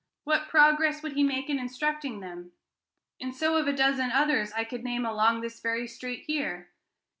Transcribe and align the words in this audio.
What 0.23 0.47
progress 0.49 1.03
would 1.03 1.11
he 1.13 1.21
make 1.23 1.47
in 1.47 1.59
instructing 1.59 2.21
them? 2.21 2.53
And 3.19 3.35
so 3.35 3.57
of 3.57 3.67
a 3.67 3.71
dozen 3.71 4.09
others 4.11 4.51
I 4.51 4.63
could 4.63 4.83
name 4.83 5.05
along 5.05 5.41
this 5.41 5.59
very 5.61 5.87
street 5.87 6.23
here. 6.25 6.71